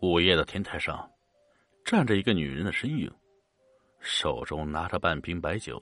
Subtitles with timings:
[0.00, 1.10] 午夜的天台上，
[1.84, 3.12] 站着一个女人的身影，
[3.98, 5.80] 手中拿着半瓶白酒，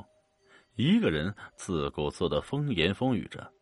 [0.75, 3.53] 一个人自顾自的风言风语着。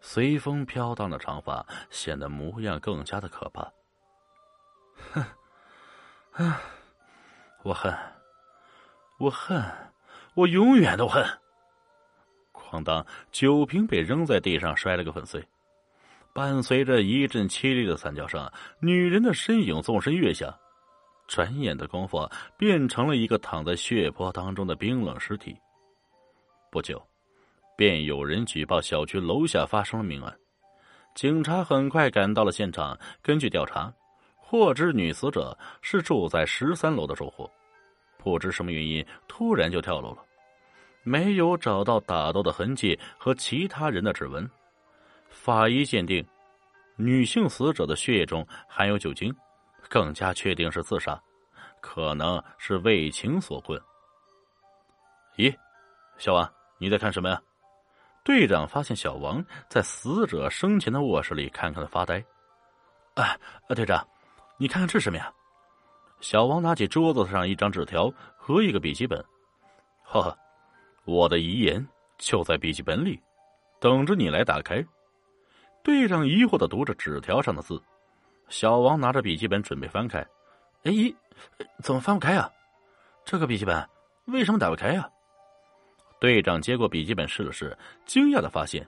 [0.00, 3.72] 随风飘荡的长发显得模样更加的可怕。
[5.12, 5.24] 哼，
[6.32, 6.60] 啊，
[7.62, 7.94] 我恨，
[9.18, 9.62] 我恨，
[10.34, 11.24] 我永远都恨。
[12.52, 15.46] 哐当，酒瓶被扔在地上，摔了个粉碎。
[16.34, 18.50] 伴随着一阵凄厉的惨叫声，
[18.80, 20.54] 女人的身影纵身跃下，
[21.28, 25.54] 转眼的功夫变成了一个躺在血泊当中的冰冷尸体。
[26.70, 27.02] 不久，
[27.76, 30.34] 便有人举报小区楼下发生了命案，
[31.14, 32.98] 警察很快赶到了现场。
[33.20, 33.92] 根据调查，
[34.38, 37.50] 获知女死者是住在十三楼的住户，
[38.16, 40.24] 不知什么原因突然就跳楼了，
[41.02, 44.48] 没有找到打斗的痕迹和其他人的指纹。
[45.42, 46.24] 法医鉴定，
[46.94, 49.34] 女性死者的血液中含有酒精，
[49.88, 51.20] 更加确定是自杀，
[51.80, 53.76] 可能是为情所困。
[55.36, 55.52] 咦，
[56.16, 57.42] 小王，你在看什么呀？
[58.22, 62.24] 队长发现小王在死者生前的卧室里看看的发呆。
[63.14, 63.36] 哎，
[63.74, 64.06] 队长，
[64.58, 65.28] 你看看这是什么呀？
[66.20, 69.18] 小王拿起桌子上一张纸条和一个笔记本。
[70.04, 70.38] 呵呵，
[71.04, 71.84] 我的遗言
[72.16, 73.20] 就在笔记本里，
[73.80, 74.80] 等着你来打开。
[75.82, 77.80] 队长疑惑的读着纸条上的字，
[78.48, 80.20] 小王拿着笔记本准备翻开，
[80.84, 80.92] 哎，
[81.82, 82.48] 怎么翻不开啊？
[83.24, 83.88] 这个笔记本
[84.26, 85.08] 为什么打不开呀？
[86.20, 87.76] 队长接过笔记本试了试，
[88.06, 88.86] 惊讶的发现，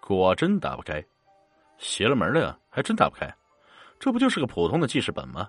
[0.00, 1.04] 果真打不开，
[1.78, 3.34] 邪了门了呀，还真打不开，
[3.98, 5.48] 这不就是个普通的记事本吗？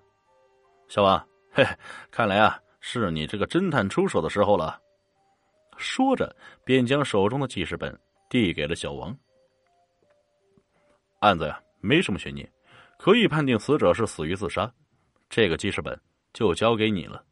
[0.88, 1.64] 小王，嘿，
[2.10, 4.82] 看来啊，是你这个侦探出手的时候了。
[5.78, 7.96] 说着，便将手中的记事本
[8.30, 9.16] 递给了小王。
[11.20, 12.48] 案子呀，没什么悬念，
[12.98, 14.72] 可以判定死者是死于自杀。
[15.30, 16.00] 这个记事本
[16.32, 17.24] 就交给你了。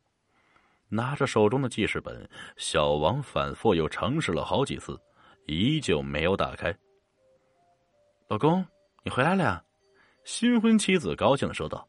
[0.90, 2.28] 拿着手中的记事本，
[2.58, 5.00] 小王反复又尝试了好几次，
[5.46, 6.76] 依旧没有打开。
[8.28, 8.66] 老公，
[9.04, 9.64] 你回来了呀！
[10.24, 11.88] 新婚妻子高兴的说道。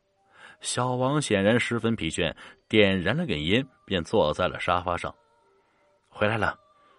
[0.60, 2.34] 小王显然十分疲倦，
[2.68, 5.14] 点燃了根烟，便坐在了沙发上。
[6.08, 6.58] 回来了，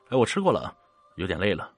[0.10, 0.76] 哎，我吃过了，
[1.18, 1.72] 有点累了。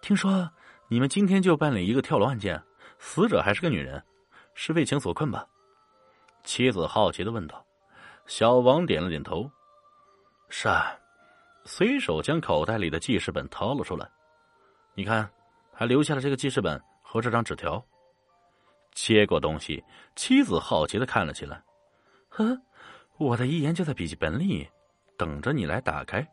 [0.00, 0.50] 听说。
[0.92, 2.60] 你们今天就办理一个跳楼案件，
[2.98, 4.02] 死者还是个女人，
[4.54, 5.46] 是为情所困吧？
[6.42, 7.64] 妻子好奇的问道。
[8.26, 9.48] 小王点了点头
[10.50, 10.92] ：“是啊。”
[11.64, 14.10] 随手将口袋里的记事本掏了出来，
[14.94, 15.30] 你看，
[15.72, 17.80] 还留下了这个记事本和这张纸条。
[18.92, 19.84] 接过东西，
[20.16, 21.62] 妻子好奇的看了起来
[22.30, 22.60] ：“呵，
[23.16, 24.68] 我的遗言就在笔记本里，
[25.16, 26.26] 等着你来打开。”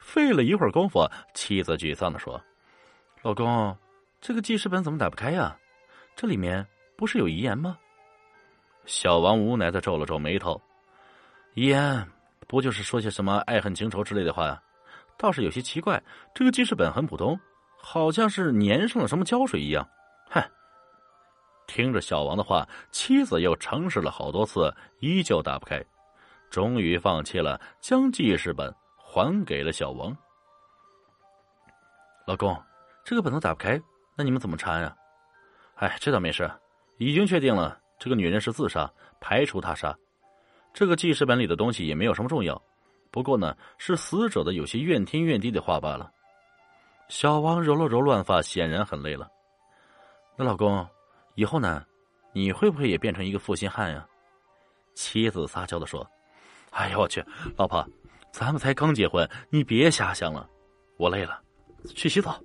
[0.00, 2.42] 费了一会儿功夫，妻子沮丧的说。
[3.22, 3.76] 老公，
[4.18, 5.54] 这个记事本怎么打不开呀？
[6.16, 6.66] 这里面
[6.96, 7.78] 不是有遗言吗？
[8.86, 10.58] 小王无奈的皱了皱眉头。
[11.52, 12.08] 遗言
[12.48, 14.62] 不就是说些什么爱恨情仇之类的话呀？
[15.18, 16.02] 倒是有些奇怪，
[16.34, 17.38] 这个记事本很普通，
[17.76, 19.86] 好像是粘上了什么胶水一样。
[20.30, 20.42] 哼！
[21.66, 25.84] 听着小王的话，妻子又尝试了好多次，依旧打不开，
[26.48, 30.16] 终于放弃了，将记事本还给了小王。
[32.26, 32.58] 老公。
[33.04, 33.80] 这个本子打不开，
[34.16, 34.94] 那你们怎么查呀？
[35.76, 36.50] 哎，这倒没事，
[36.98, 38.90] 已经确定了，这个女人是自杀，
[39.20, 39.96] 排除他杀。
[40.72, 42.60] 这个记事本里的东西也没有什么重要，
[43.10, 46.10] 不过呢，是死者的有些怨天怨地的话罢了。
[47.08, 49.28] 小王揉了揉乱发，显然很累了。
[50.36, 50.86] 那老公，
[51.34, 51.84] 以后呢，
[52.32, 54.06] 你会不会也变成一个负心汉呀？
[54.94, 56.06] 妻子撒娇的说
[56.70, 57.24] ：“哎呦我去，
[57.56, 57.84] 老婆，
[58.30, 60.48] 咱们才刚结婚，你别瞎想了。
[60.98, 61.40] 我累了，
[61.96, 62.38] 去洗澡。”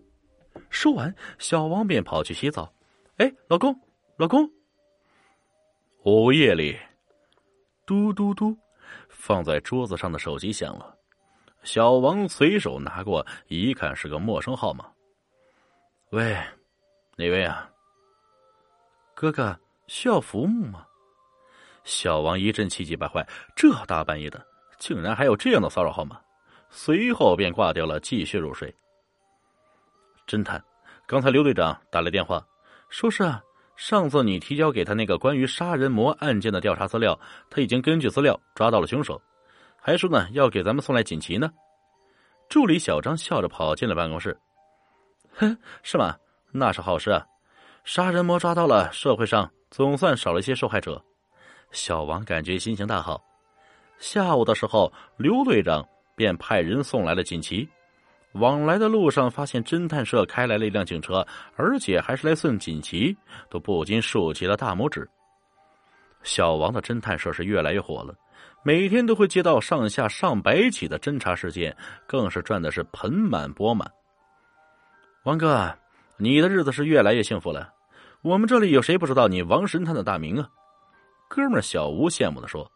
[0.75, 2.71] 说完，小王便跑去洗澡。
[3.15, 3.73] 哎，老公，
[4.17, 4.47] 老公！
[6.03, 6.77] 午夜里，
[7.85, 8.55] 嘟嘟嘟，
[9.07, 10.93] 放在桌子上的手机响了。
[11.63, 14.85] 小王随手拿过，一看是个陌生号码。
[16.09, 16.37] 喂，
[17.15, 17.71] 哪位啊？
[19.15, 19.57] 哥哥，
[19.87, 20.85] 需要服务吗？
[21.85, 24.45] 小王一阵气急败坏，这大半夜的，
[24.77, 26.21] 竟然还有这样的骚扰号码！
[26.69, 28.75] 随后便挂掉了，继续入睡。
[30.27, 30.63] 侦探，
[31.05, 32.45] 刚才刘队长打来电话，
[32.89, 33.41] 说是啊，
[33.75, 37.19] 上次你提交给他那个关于杀人魔案件的调查资料，
[37.49, 39.21] 他已经根据资料抓到了凶手，
[39.79, 41.51] 还说呢要给咱们送来锦旗呢。
[42.49, 44.37] 助理小张笑着跑进了办公室，
[45.33, 46.15] 哼，是吗？
[46.51, 47.25] 那是好事啊，
[47.83, 51.03] 杀人魔抓到了，社会上总算少了一些受害者。
[51.71, 53.21] 小王感觉心情大好。
[53.97, 55.85] 下午的时候，刘队长
[56.15, 57.67] 便派人送来了锦旗。
[58.35, 63.15] 往来的路上，发现侦探社开来了一辆警车，而且还是来送锦旗，
[63.49, 65.09] 都不禁竖起了大拇指。
[66.21, 68.13] 小王的侦探社是越来越火了，
[68.63, 71.75] 每天都会接到上下上百起的侦查事件，
[72.07, 73.89] 更是赚的是盆满钵满。
[75.23, 75.73] 王哥，
[76.17, 77.71] 你的日子是越来越幸福了。
[78.21, 80.49] 我们这里有谁不知道你王神探的大名啊？
[81.29, 82.69] 哥们小吴羡慕的说。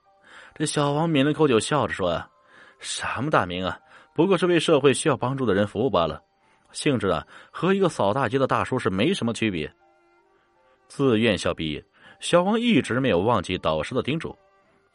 [0.55, 2.23] 这小王抿了口酒，笑着说
[2.79, 3.77] ：“什么大名啊？
[4.19, 6.21] 不过是为社会需要帮助的人服务罢了，
[6.73, 9.73] 性质啊，和一个扫大街的大叔是没什么区别。”
[10.89, 11.81] 自院校毕业。
[12.19, 14.37] 小王一直没有忘记导师的叮嘱，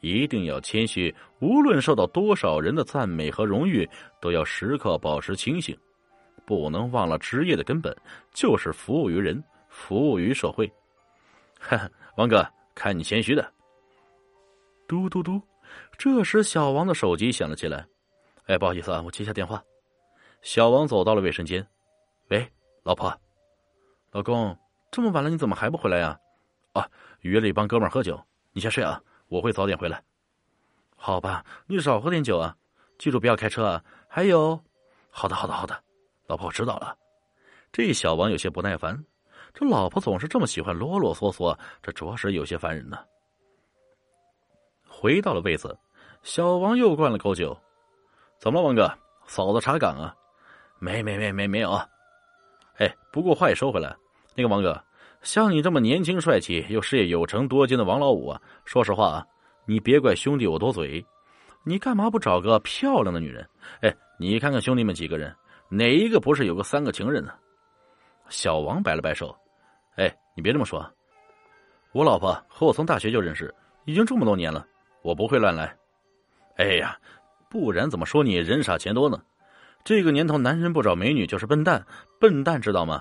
[0.00, 3.88] 一定要谦虚，无论受到多少人的赞美和荣誉，
[4.20, 5.74] 都要时刻保持清醒，
[6.44, 7.96] 不能忘了职业的根本
[8.30, 10.70] 就是服务于人，服务于社会。
[11.58, 11.88] 哈哈，
[12.18, 13.50] 王哥，看你谦虚的。
[14.86, 15.40] 嘟嘟嘟，
[15.96, 17.86] 这时小王的手机响了起来。
[18.46, 19.62] 哎，不好意思啊，我接下电话。
[20.42, 21.66] 小王走到了卫生间。
[22.28, 22.46] 喂，
[22.82, 23.14] 老婆，
[24.10, 24.56] 老公，
[24.90, 26.18] 这么晚了，你怎么还不回来呀？
[26.72, 26.88] 啊。
[27.20, 30.02] 约了一帮哥们喝酒，你先睡啊，我会早点回来。
[30.94, 32.54] 好吧，你少喝点酒啊，
[32.98, 33.84] 记住不要开车啊。
[34.08, 34.62] 还有，
[35.08, 35.82] 好的，好的，好的，
[36.26, 36.94] 老婆我知道了。
[37.72, 39.02] 这小王有些不耐烦，
[39.54, 42.98] 这老婆总是这么喜欢啰啰嗦嗦，这着实有些烦人呢。
[44.86, 45.78] 回到了位子，
[46.22, 47.58] 小王又灌了口酒。
[48.38, 48.92] 怎么了，王哥？
[49.26, 50.14] 嫂子查岗啊？
[50.78, 51.72] 没没没没没有。
[52.76, 53.96] 哎，不过话也说回来，
[54.34, 54.82] 那个王哥。
[55.22, 59.26] 像你这么年轻帅气又事业有成多金的王老五啊，说实话啊，
[59.64, 61.02] 你别怪兄弟我多嘴，
[61.62, 63.48] 你干嘛不找个漂亮的女人？
[63.80, 65.34] 哎，你看看兄弟们几个人，
[65.70, 67.32] 哪一个不是有个三个情人呢？
[68.28, 69.34] 小王摆了摆手，
[69.96, 70.86] 哎，你别这么说，
[71.92, 73.54] 我老婆和我从大学就认识，
[73.86, 74.66] 已经这么多年了，
[75.00, 75.74] 我不会乱来。
[76.56, 76.98] 哎呀，
[77.54, 79.22] 不然怎么说你人傻钱多呢？
[79.84, 81.86] 这个年头，男人不找美女就是笨蛋，
[82.18, 83.00] 笨蛋知道吗？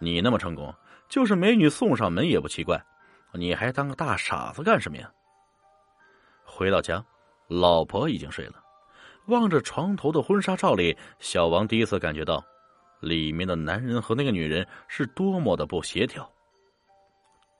[0.00, 0.74] 你那么成功。
[1.08, 2.84] 就是美女送上门也不奇怪，
[3.32, 5.08] 你还当个大傻子干什么呀？
[6.42, 7.04] 回到家，
[7.46, 8.54] 老婆已经睡了，
[9.26, 12.44] 望着床头的婚纱照里，小王第一次感觉到，
[12.98, 16.28] 里面的男人和那个女人是多么的不协调。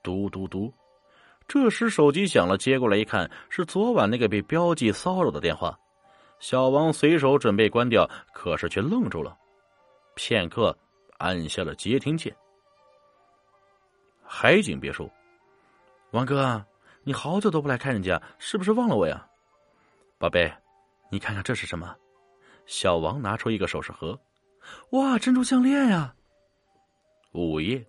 [0.03, 0.75] 嘟嘟嘟，
[1.47, 5.79] 这时手机响了，接过来一看，是昨晚那个被标记骚扰的电话。
[6.43, 9.39] 小王随手准备关掉，可是却愣住了，
[10.17, 10.77] 片刻，
[11.19, 12.37] 按下了接听键。
[14.25, 15.09] 海景别墅，
[16.11, 16.61] 王哥，
[17.05, 19.25] 你好久都不来看人家，是不是忘了我呀？
[20.19, 20.53] 宝贝，
[21.12, 21.97] 你看看这是什么？
[22.67, 24.19] 小王拿出一个首饰盒，
[24.91, 26.12] 哇，珍珠项链呀！
[27.31, 27.87] 午夜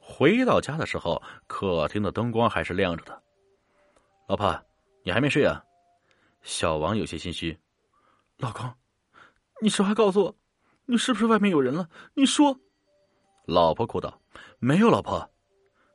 [0.00, 3.22] 回到家的时候，客厅的灯光还是亮着的。
[4.26, 4.60] 老婆，
[5.04, 5.64] 你还没睡啊？
[6.42, 7.56] 小王有些心虚。
[8.38, 8.70] 老公，
[9.62, 10.36] 你实话告诉我，
[10.84, 11.88] 你是不是外面有人了？
[12.14, 12.58] 你说。
[13.46, 14.20] 老婆哭道
[14.58, 15.30] ：“没有，老婆。”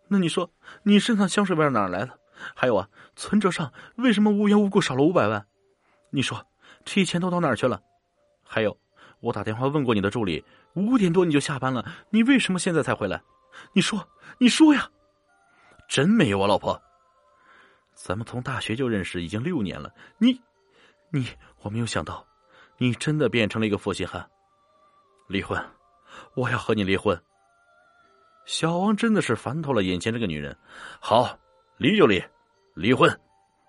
[0.09, 0.51] 那你说，
[0.83, 2.19] 你身上香水味哪来的？
[2.55, 5.45] 还有啊，存折上为什么无缘无故少了五百万？
[6.09, 6.43] 你说
[6.83, 7.81] 这些钱都到哪儿去了？
[8.43, 8.75] 还有，
[9.19, 10.43] 我打电话问过你的助理，
[10.73, 13.21] 五点多你就下班了，你为什么现在才回来？
[13.73, 14.05] 你说，
[14.39, 14.89] 你说呀！
[15.87, 16.81] 真没有啊，老婆。
[17.93, 19.93] 咱们从大学就认识，已经六年了。
[20.17, 20.41] 你，
[21.09, 21.27] 你，
[21.61, 22.25] 我没有想到，
[22.81, 24.27] 你真的变成了一个负心汉。
[25.27, 25.63] 离婚，
[26.33, 27.15] 我要和你离婚。
[28.47, 30.57] 小王真的是烦透了眼前这个女人，
[30.99, 31.37] 好，
[31.77, 32.19] 离就离，
[32.73, 33.07] 离婚。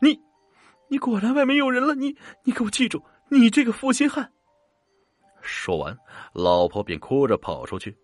[0.00, 0.18] 你，
[0.88, 1.94] 你果然外面有人了。
[1.94, 4.32] 你，你给我记住，你这个负心汉。
[5.42, 5.94] 说完，
[6.32, 7.94] 老婆便哭着跑出去。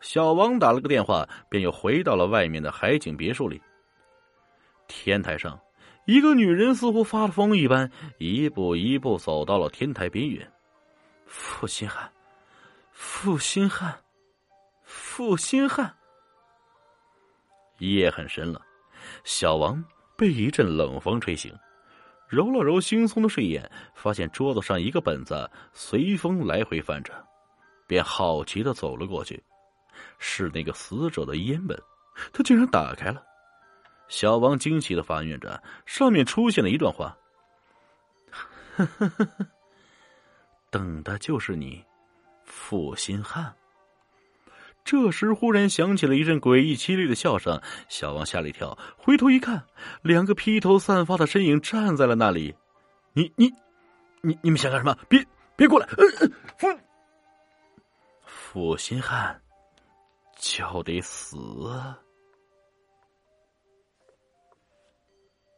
[0.00, 3.60] 小王打了个电话，便又回到了外面的海景别墅里。
[4.88, 5.60] 天台上，
[6.10, 7.88] 一个女人似乎发了疯一般，
[8.18, 10.52] 一步一步走到了天台边缘。
[11.24, 12.10] 负心汉，
[12.90, 13.96] 负心汉。
[14.82, 15.94] 负心汉。
[17.78, 18.60] 夜很深了，
[19.22, 19.84] 小王
[20.16, 21.56] 被一阵冷风吹醒，
[22.26, 27.14] 揉了揉惺忪的睡眼，发现桌子上一个本子随风来回翻着，
[27.86, 29.40] 便好奇的走了过去，
[30.18, 31.80] 是那个死者的烟本，
[32.32, 33.22] 他竟然打开了。
[34.10, 37.16] 小王惊奇的发现着，上面出现了一段话
[40.68, 41.82] ：“等的就是你，
[42.44, 43.54] 负心汉。”
[44.82, 49.62] 这时，忽然响起了一阵诡异凄厉的笑声，小王吓了一跳，回头一看，
[50.02, 52.52] 两个披头散发的身影站在了那里。
[53.12, 53.48] 你、你、
[54.22, 54.96] 你、你们想干什么？
[55.08, 55.24] 别、
[55.54, 55.86] 别过来！
[56.56, 56.68] 负
[58.24, 59.40] 负心汉，
[60.36, 61.36] 就得死。